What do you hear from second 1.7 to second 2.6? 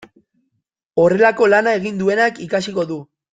egin duenak